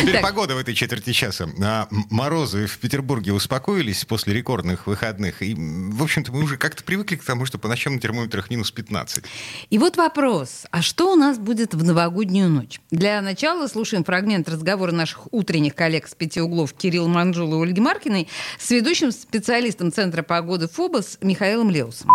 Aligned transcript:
Теперь 0.00 0.14
так. 0.14 0.22
погода 0.22 0.54
в 0.54 0.58
этой 0.58 0.74
четверти 0.74 1.12
часа. 1.12 1.48
А, 1.62 1.88
морозы 1.90 2.66
в 2.66 2.78
Петербурге 2.78 3.32
успокоились 3.32 4.04
после 4.04 4.34
рекордных 4.34 4.86
выходных. 4.86 5.42
И, 5.42 5.54
в 5.54 6.02
общем-то, 6.02 6.32
мы 6.32 6.42
уже 6.42 6.56
как-то 6.56 6.82
привыкли 6.82 7.16
к 7.16 7.24
тому, 7.24 7.44
что 7.44 7.58
по 7.58 7.68
ночам 7.68 7.94
на 7.94 8.00
термометрах 8.00 8.50
минус 8.50 8.70
15. 8.70 9.24
И 9.68 9.78
вот 9.78 9.96
вопрос. 9.96 10.66
А 10.70 10.82
что 10.82 11.12
у 11.12 11.16
нас 11.16 11.38
будет 11.38 11.74
в 11.74 11.84
новогоднюю 11.84 12.48
ночь? 12.48 12.80
Для 12.90 13.20
начала 13.20 13.66
слушаем 13.66 14.04
фрагмент 14.04 14.48
разговора 14.48 14.92
наших 14.92 15.32
утренних 15.32 15.74
коллег 15.74 16.08
с 16.08 16.14
пяти 16.14 16.40
углов 16.40 16.72
Кирилла 16.72 17.08
Манжула 17.08 17.62
и 17.62 17.66
Ольги 17.66 17.80
Маркиной 17.80 18.28
с 18.58 18.70
ведущим 18.70 19.12
специалистом 19.12 19.92
Центра 19.92 20.22
погоды 20.22 20.68
ФОБОС 20.68 21.18
Михаилом 21.20 21.70
Леусом. 21.70 22.08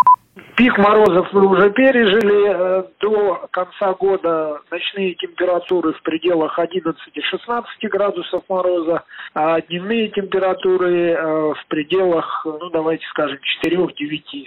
Пик 0.56 0.78
морозов 0.78 1.28
мы 1.34 1.48
уже 1.48 1.70
пережили. 1.72 2.46
Э, 2.48 2.84
до 3.02 3.48
конца 3.52 3.94
года 3.94 4.62
ночные 4.72 5.14
температуры 5.16 5.92
в 5.92 6.02
пределах 6.02 6.58
11-16 6.58 7.66
градусов 7.90 8.44
мороза, 8.48 9.04
а 9.34 9.60
дневные 9.60 10.08
температуры 10.10 11.12
э, 11.12 11.54
в 11.54 11.68
пределах, 11.68 12.46
ну 12.46 12.70
давайте 12.70 13.06
скажем, 13.08 13.38
4-9. 13.66 13.90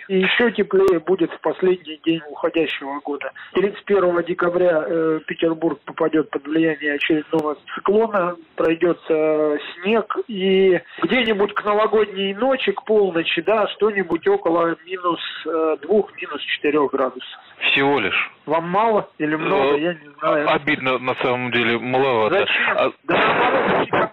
И 0.08 0.18
еще 0.18 0.50
теплее 0.52 0.98
будет 1.00 1.30
в 1.30 1.40
последний 1.40 2.00
день 2.02 2.22
уходящего 2.30 3.00
года. 3.04 3.30
31 3.52 4.24
декабря 4.24 4.84
э, 4.86 5.20
Петербург 5.26 5.78
попадет 5.84 6.30
под 6.30 6.46
влияние 6.46 6.95
очередного 6.95 7.59
циклона, 7.74 8.37
пройдет 8.56 8.98
снег, 9.06 10.16
и 10.26 10.80
где-нибудь 11.02 11.52
к 11.52 11.65
новогодней 11.65 12.34
ночи, 12.34 12.72
к 12.72 12.84
полночи, 12.84 13.43
да, 13.43 13.66
что-нибудь 13.68 14.26
около 14.26 14.76
минус 14.87 15.20
2 15.45 15.98
минус 16.21 16.43
4 16.43 16.88
градусов. 16.88 17.41
Всего 17.71 18.01
лишь. 18.01 18.30
Вам 18.46 18.68
мало 18.68 19.09
или 19.18 19.37
много, 19.37 19.77
э, 19.77 19.80
я 19.80 19.95
не 19.95 20.09
знаю. 20.18 20.51
Обидно, 20.51 20.99
на 20.99 21.15
самом 21.16 21.51
деле, 21.51 21.79
маловато. 21.79 22.40
Зачем? 22.40 22.79
А... 22.79 22.93
Да 23.05 24.07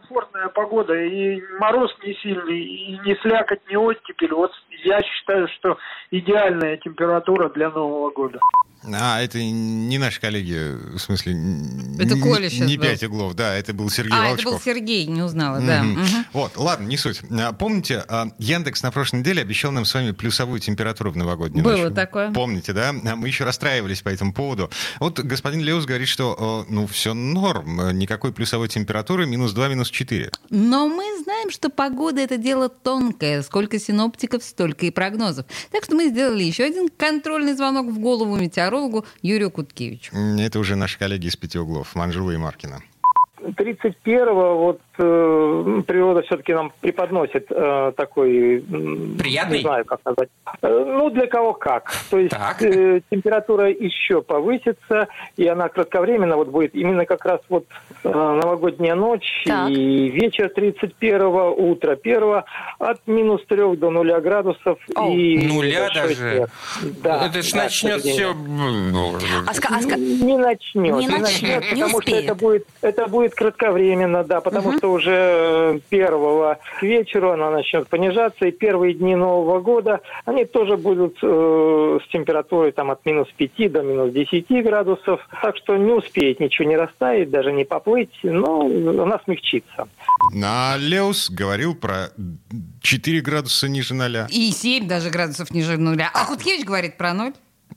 комфортная 0.46 0.50
погода, 0.50 0.94
и 0.94 1.42
мороз 1.60 1.92
не 2.04 2.14
сильный, 2.16 2.64
и 2.64 3.00
не 3.06 3.16
слякоть, 3.22 3.60
не 3.70 3.78
оттепель. 3.78 4.34
Вот 4.34 4.52
я 4.84 5.02
считаю, 5.02 5.48
что 5.60 5.78
идеальная 6.12 6.78
температура 6.78 7.50
для 7.50 7.70
Нового 7.70 8.12
года. 8.12 8.40
А, 8.94 9.22
это 9.22 9.42
не 9.42 9.98
наши 9.98 10.22
коллеги, 10.22 10.76
в 10.96 11.00
смысле... 11.00 11.36
Это 12.00 12.18
Коля 12.20 12.50
сейчас 12.50 12.68
Не 12.68 12.78
пять 12.78 13.04
углов, 13.04 13.34
да, 13.34 13.56
это 13.56 13.74
был 13.74 13.90
Сергей 13.90 14.18
а, 14.18 14.30
Волчков. 14.30 14.40
это 14.40 14.50
был 14.52 14.60
Сергей, 14.60 15.06
не 15.08 15.24
узнала, 15.24 15.60
да. 15.60 15.84
Угу. 15.84 16.02
Вот, 16.34 16.58
ладно, 16.58 16.86
не 16.86 16.98
суть. 16.98 17.22
А, 17.32 17.54
помните, 17.54 18.04
а, 18.08 18.28
Яндекс 18.38 18.84
на 18.84 18.92
прошлой 18.92 19.20
неделе 19.20 19.42
обещал 19.42 19.72
нам 19.72 19.86
с 19.86 19.94
вами 19.94 20.12
плюсовую 20.12 20.60
температуру 20.60 21.12
в 21.12 21.18
новогоднюю 21.18 21.64
Было 21.64 21.86
ночь. 21.86 21.96
такое. 21.96 22.32
Помните, 22.32 22.74
да? 22.74 22.94
Мы 22.94 23.28
еще 23.28 23.44
расстраивались 23.44 24.02
по 24.02 24.10
этому 24.10 24.34
поводу. 24.34 24.70
Вот 25.00 25.20
господин 25.20 25.62
Леус 25.62 25.86
говорит, 25.86 26.08
что, 26.08 26.66
ну, 26.70 26.86
все 26.88 27.14
норм, 27.14 27.98
никакой 27.98 28.34
плюсовой 28.34 28.68
температуры, 28.68 29.26
минус 29.26 29.54
2, 29.54 29.68
минус 29.70 29.90
4. 29.90 30.30
Но 30.50 30.88
мы 30.88 31.04
знаем, 31.24 31.50
что 31.50 31.70
погода— 31.70 32.22
это 32.22 32.38
дело 32.38 32.70
тонкое. 32.70 33.42
Сколько 33.42 33.80
синоптиков, 33.80 34.44
столько 34.44 34.86
и 34.86 34.92
прогнозов. 34.92 35.46
Так 35.72 35.84
что 35.84 35.96
мы 35.96 36.10
сделали 36.10 36.44
еще 36.44 36.64
один 36.64 36.90
контрольный 36.90 37.54
звонок 37.54 37.88
в 37.88 38.00
голову 38.00 38.36
метеорологу 38.36 39.06
Юрию 39.22 39.52
Куткевичу. 39.52 40.16
Это 40.16 40.60
уже 40.60 40.76
наши 40.76 40.98
коллеги 40.98 41.28
из 41.28 41.36
пяти 41.36 41.60
углов, 41.60 41.96
Манжула 41.96 42.32
и 42.32 42.38
Маркина. 42.38 42.82
31-го 43.46 44.58
вот 44.58 44.80
э, 44.98 45.82
природа 45.86 46.22
все-таки 46.24 46.54
нам 46.54 46.72
преподносит 46.82 47.46
э, 47.50 47.92
такой... 47.96 48.64
Приятный? 49.20 49.58
Не 49.58 49.64
знаю, 49.64 49.86
как 49.86 50.00
назвать. 50.06 50.30
Э, 50.62 50.84
ну, 50.86 51.10
для 51.10 51.28
кого 51.28 51.54
как. 51.54 51.92
То 52.10 52.20
есть 52.20 52.36
э, 52.62 53.02
температура 53.10 53.70
еще 53.70 54.22
повысится, 54.22 55.08
и 55.38 55.48
она 55.48 55.70
кратковременно 55.70 56.36
вот 56.38 56.50
будет 56.50 56.76
именно 56.76 57.06
как 57.06 57.26
раз 57.26 57.42
вот 57.50 57.66
э, 58.04 58.10
новогодняя 58.10 58.96
ночь 58.96 59.44
так. 59.46 59.70
и 59.70 60.10
вечер 60.10 60.52
31-го, 60.56 61.56
утро 61.70 61.98
1 62.02 62.44
от 62.80 63.08
минус 63.08 63.42
3 63.48 63.76
до 63.78 63.92
0 63.92 64.22
градусов. 64.22 64.80
О, 64.96 65.10
и 65.10 65.48
нуля 65.48 65.90
даже? 65.94 66.48
Да. 67.04 67.28
Это 67.28 67.42
же 67.42 67.52
да, 67.54 67.64
начнет 67.64 68.02
все... 68.02 68.32
А, 68.32 69.52
а, 69.70 69.96
не 69.96 70.38
начнет. 70.38 70.76
Не, 70.76 70.92
не 70.92 71.08
начнет, 71.08 71.64
не 71.64 71.82
потому 71.82 71.98
успеет. 71.98 72.24
что 72.24 72.34
это 72.34 72.36
будет, 72.36 72.68
это 72.82 73.08
будет 73.08 73.35
кратковременно, 73.36 74.24
да, 74.24 74.42
потому 74.42 74.70
угу. 74.70 74.78
что 74.78 74.92
уже 74.92 75.12
э, 75.12 75.80
первого 75.90 76.60
к 76.80 76.84
вечеру 76.84 77.32
она 77.32 77.52
начнет 77.52 77.88
понижаться, 77.88 78.46
и 78.46 78.52
первые 78.52 78.94
дни 78.94 79.16
Нового 79.16 79.60
года, 79.60 80.02
они 80.26 80.46
тоже 80.46 80.78
будут 80.78 81.18
э, 81.22 82.00
с 82.04 82.12
температурой 82.12 82.72
там 82.72 82.92
от 82.92 83.06
минус 83.06 83.28
5 83.38 83.72
до 83.72 83.84
минус 83.84 84.12
10 84.14 84.48
градусов, 84.64 85.22
так 85.42 85.58
что 85.58 85.78
не 85.78 85.92
успеет 85.92 86.40
ничего 86.40 86.68
не 86.68 86.78
растаять, 86.78 87.30
даже 87.30 87.52
не 87.52 87.66
поплыть, 87.66 88.18
но 88.24 88.62
она 88.62 89.20
смягчится. 89.26 89.88
А 90.44 90.76
Леус 90.78 91.30
говорил 91.30 91.76
про 91.76 92.10
4 92.82 93.22
градуса 93.22 93.68
ниже 93.68 93.94
ноля. 93.94 94.28
И 94.30 94.52
7 94.52 94.88
даже 94.88 95.10
градусов 95.10 95.52
ниже 95.52 95.78
ноля. 95.78 96.10
А 96.14 96.26
Хуткевич 96.26 96.66
говорит 96.66 96.98
про 96.98 97.14
ноль. 97.14 97.34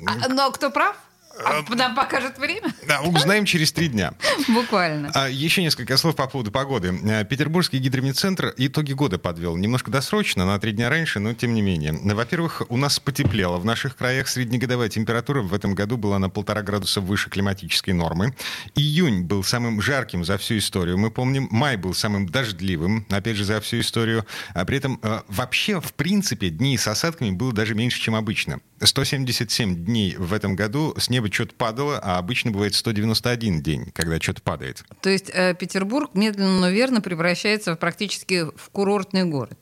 А, 0.06 0.28
но 0.28 0.50
кто 0.50 0.70
прав? 0.70 0.96
А 1.44 1.62
нам 1.75 1.94
покажет 1.94 2.38
время? 2.38 2.75
Да, 2.87 3.00
узнаем 3.03 3.44
через 3.44 3.72
три 3.72 3.88
дня. 3.88 4.12
Буквально. 4.49 5.10
А, 5.15 5.28
еще 5.28 5.62
несколько 5.62 5.97
слов 5.97 6.16
по 6.16 6.26
поводу 6.26 6.50
погоды. 6.50 6.99
Э, 7.04 7.25
Петербургский 7.25 7.78
гидромедцентр 7.78 8.54
итоги 8.56 8.93
года 8.93 9.19
подвел. 9.19 9.56
Немножко 9.56 9.91
досрочно, 9.91 10.47
на 10.47 10.59
три 10.59 10.72
дня 10.72 10.88
раньше, 10.88 11.21
но 11.21 11.34
тем 11.34 11.54
не 11.54 11.62
менее. 11.62 11.93
Во-первых, 11.93 12.62
у 12.69 12.76
нас 12.76 12.99
потеплело. 12.99 13.59
В 13.59 13.65
наших 13.65 13.97
краях 13.97 14.28
среднегодовая 14.28 14.88
температура 14.88 15.43
в 15.43 15.54
этом 15.54 15.75
году 15.75 15.97
была 15.97 16.19
на 16.19 16.28
полтора 16.28 16.62
градуса 16.62 17.00
выше 17.00 17.31
климатической 17.31 17.94
нормы. 17.94 18.34
Июнь 18.75 19.22
был 19.22 19.44
самым 19.44 19.81
жарким 19.81 20.25
за 20.25 20.38
всю 20.38 20.59
историю. 20.59 20.99
Мы 20.99 21.10
помним, 21.10 21.49
май 21.50 21.76
был 21.76 21.94
самым 21.94 22.28
дождливым, 22.28 23.06
опять 23.10 23.37
же, 23.37 23.44
за 23.44 23.60
всю 23.60 23.81
историю. 23.81 24.26
А 24.55 24.65
при 24.65 24.78
этом 24.78 24.99
э, 25.03 25.20
вообще, 25.28 25.81
в 25.81 25.93
принципе, 25.94 26.50
дней 26.50 26.76
с 26.78 26.88
осадками 26.88 27.31
было 27.31 27.53
даже 27.53 27.75
меньше, 27.75 28.00
чем 28.00 28.15
обычно. 28.15 28.60
177 28.81 29.84
дней 29.84 30.16
в 30.16 30.33
этом 30.33 30.56
году 30.56 30.94
с 30.97 31.11
неба 31.11 31.33
что-то 31.33 31.55
падало, 31.55 31.99
а 32.03 32.19
обычно 32.19 32.50
бывает 32.50 32.75
191 32.75 33.62
день, 33.62 33.91
когда 33.93 34.21
что-то 34.21 34.43
падает. 34.43 34.84
То 35.00 35.11
есть 35.11 35.31
э, 35.33 35.55
Петербург 35.55 36.11
медленно, 36.15 36.61
но 36.61 36.69
верно 36.71 37.00
превращается 37.00 37.75
в, 37.75 37.78
практически 37.78 38.44
в 38.44 38.71
курортный 38.71 39.25
город. 39.25 39.59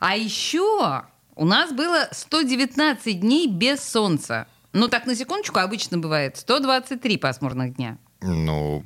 А 0.00 0.16
еще 0.16 1.02
у 1.34 1.44
нас 1.44 1.72
было 1.72 2.08
119 2.12 3.20
дней 3.20 3.46
без 3.48 3.82
солнца. 3.82 4.46
Ну 4.72 4.88
так, 4.88 5.06
на 5.06 5.14
секундочку, 5.14 5.60
обычно 5.60 5.98
бывает 5.98 6.36
123 6.36 7.16
пасмурных 7.16 7.76
дня. 7.76 7.98
Ну, 8.20 8.84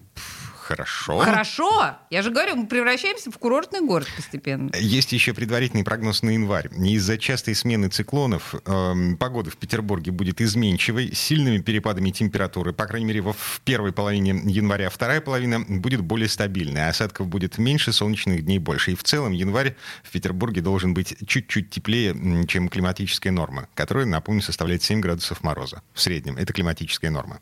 Хорошо. 0.62 1.18
Хорошо. 1.18 1.96
Я 2.10 2.22
же 2.22 2.30
говорю, 2.30 2.54
мы 2.54 2.66
превращаемся 2.66 3.30
в 3.32 3.38
курортный 3.38 3.80
город 3.80 4.06
постепенно. 4.14 4.70
Есть 4.78 5.12
еще 5.12 5.34
предварительный 5.34 5.82
прогноз 5.82 6.22
на 6.22 6.30
январь. 6.30 6.68
Из-за 6.72 7.18
частой 7.18 7.56
смены 7.56 7.88
циклонов 7.88 8.54
э, 8.54 8.94
погода 9.18 9.50
в 9.50 9.56
Петербурге 9.56 10.12
будет 10.12 10.40
изменчивой, 10.40 11.12
с 11.12 11.18
сильными 11.18 11.58
перепадами 11.58 12.10
температуры. 12.10 12.72
По 12.72 12.86
крайней 12.86 13.06
мере, 13.06 13.22
в 13.22 13.60
первой 13.64 13.92
половине 13.92 14.40
января. 14.44 14.88
Вторая 14.88 15.20
половина 15.20 15.60
будет 15.60 16.00
более 16.02 16.28
стабильной. 16.28 16.88
Осадков 16.88 17.26
будет 17.26 17.58
меньше, 17.58 17.92
солнечных 17.92 18.44
дней 18.44 18.60
больше. 18.60 18.92
И 18.92 18.94
в 18.94 19.02
целом 19.02 19.32
январь 19.32 19.74
в 20.04 20.10
Петербурге 20.10 20.60
должен 20.60 20.94
быть 20.94 21.16
чуть-чуть 21.26 21.70
теплее, 21.70 22.14
чем 22.46 22.68
климатическая 22.68 23.32
норма, 23.32 23.68
которая, 23.74 24.06
напомню, 24.06 24.42
составляет 24.42 24.82
7 24.82 25.00
градусов 25.00 25.42
мороза 25.42 25.82
в 25.92 26.00
среднем. 26.00 26.36
Это 26.36 26.52
климатическая 26.52 27.10
норма. 27.10 27.40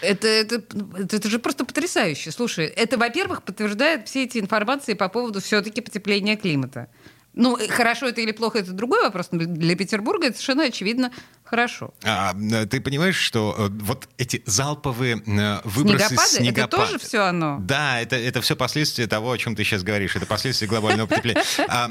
Это, 0.00 0.28
это, 0.28 0.62
это 0.98 1.28
же 1.28 1.38
просто 1.38 1.64
потрясающе. 1.64 2.30
Слушай, 2.30 2.66
это, 2.66 2.96
во-первых, 2.96 3.42
подтверждает 3.42 4.08
все 4.08 4.24
эти 4.24 4.38
информации 4.38 4.94
по 4.94 5.08
поводу 5.08 5.40
все-таки 5.40 5.80
потепления 5.80 6.36
климата. 6.36 6.88
Ну, 7.32 7.58
хорошо 7.68 8.06
это 8.06 8.20
или 8.20 8.30
плохо, 8.30 8.60
это 8.60 8.72
другой 8.72 9.02
вопрос. 9.02 9.28
Но 9.32 9.44
для 9.44 9.74
Петербурга 9.74 10.28
это 10.28 10.36
совершенно 10.36 10.64
очевидно 10.64 11.10
хорошо. 11.44 11.94
А, 12.02 12.34
ты 12.70 12.80
понимаешь, 12.80 13.16
что 13.16 13.54
э, 13.56 13.68
вот 13.70 14.08
эти 14.18 14.42
залповые 14.46 15.22
э, 15.26 15.60
выбросы 15.64 16.08
снегопады, 16.08 16.28
снегопад... 16.28 16.74
это 16.74 16.76
тоже 16.76 16.98
все 16.98 17.18
оно? 17.20 17.58
Да, 17.60 18.00
это, 18.00 18.16
это 18.16 18.40
все 18.40 18.56
последствия 18.56 19.06
того, 19.06 19.32
о 19.32 19.38
чем 19.38 19.54
ты 19.54 19.64
сейчас 19.64 19.82
говоришь. 19.82 20.16
Это 20.16 20.26
последствия 20.26 20.66
глобального 20.66 21.06
потепления. 21.06 21.42
А, 21.68 21.90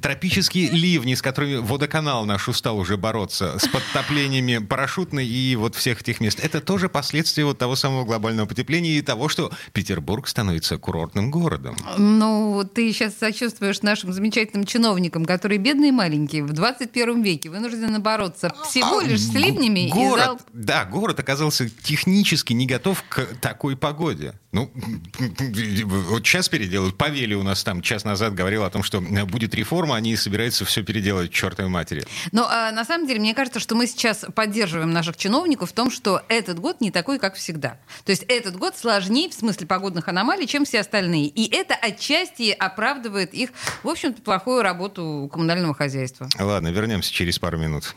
тропические 0.00 0.70
ливни, 0.70 1.14
с 1.14 1.22
которыми 1.22 1.56
водоканал 1.56 2.24
наш 2.24 2.48
устал 2.48 2.78
уже 2.78 2.96
бороться, 2.96 3.58
с 3.58 3.66
подтоплениями 3.68 4.58
парашютной 4.58 5.26
и 5.26 5.56
вот 5.56 5.74
всех 5.74 6.02
этих 6.02 6.20
мест, 6.20 6.40
это 6.42 6.60
тоже 6.60 6.88
последствия 6.88 7.44
вот 7.44 7.58
того 7.58 7.76
самого 7.76 8.04
глобального 8.04 8.46
потепления 8.46 8.98
и 8.98 9.02
того, 9.02 9.28
что 9.28 9.50
Петербург 9.72 10.28
становится 10.28 10.78
курортным 10.78 11.30
городом. 11.30 11.76
Ну, 11.98 12.68
ты 12.74 12.92
сейчас 12.92 13.14
сочувствуешь 13.18 13.82
нашим 13.82 14.12
замечательным 14.12 14.66
чиновникам, 14.66 15.24
которые 15.24 15.58
бедные 15.58 15.88
и 15.88 15.92
маленькие 15.92 16.44
в 16.44 16.52
21 16.52 17.22
веке 17.22 17.50
вынуждены 17.50 17.98
бороться 17.98 18.52
все 18.64 18.81
всего 18.84 18.98
а, 18.98 19.04
лишь 19.04 19.20
с 19.20 19.32
ливнями. 19.34 19.88
Город, 19.88 20.24
зал... 20.24 20.40
Да, 20.52 20.84
город 20.84 21.18
оказался 21.20 21.68
технически 21.68 22.52
не 22.52 22.66
готов 22.66 23.02
к 23.08 23.24
такой 23.40 23.76
погоде. 23.76 24.34
Ну, 24.52 24.70
вот 24.74 26.26
сейчас 26.26 26.48
переделают. 26.50 26.98
Павели 26.98 27.32
у 27.34 27.42
нас 27.42 27.64
там 27.64 27.80
час 27.80 28.04
назад 28.04 28.34
говорил 28.34 28.64
о 28.64 28.70
том, 28.70 28.82
что 28.82 29.00
будет 29.00 29.54
реформа, 29.54 29.96
они 29.96 30.14
собираются 30.14 30.66
все 30.66 30.82
переделать 30.82 31.30
к 31.30 31.32
чертовой 31.32 31.70
матери. 31.70 32.04
Но 32.32 32.46
а, 32.46 32.70
на 32.70 32.84
самом 32.84 33.06
деле, 33.06 33.20
мне 33.20 33.34
кажется, 33.34 33.60
что 33.60 33.74
мы 33.74 33.86
сейчас 33.86 34.26
поддерживаем 34.34 34.90
наших 34.90 35.16
чиновников 35.16 35.70
в 35.70 35.72
том, 35.72 35.90
что 35.90 36.22
этот 36.28 36.58
год 36.58 36.82
не 36.82 36.90
такой, 36.90 37.18
как 37.18 37.36
всегда. 37.36 37.78
То 38.04 38.10
есть 38.10 38.24
этот 38.28 38.56
год 38.56 38.76
сложнее 38.76 39.30
в 39.30 39.34
смысле 39.34 39.66
погодных 39.66 40.08
аномалий, 40.08 40.46
чем 40.46 40.66
все 40.66 40.80
остальные. 40.80 41.28
И 41.28 41.50
это 41.50 41.74
отчасти 41.74 42.50
оправдывает 42.50 43.32
их, 43.32 43.50
в 43.82 43.88
общем-то, 43.88 44.20
плохую 44.20 44.62
работу 44.62 45.30
коммунального 45.32 45.74
хозяйства. 45.74 46.28
Ладно, 46.38 46.68
вернемся 46.68 47.12
через 47.12 47.38
пару 47.38 47.56
минут. 47.56 47.94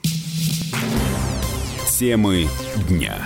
Темы 1.97 2.49
дня. 2.89 3.25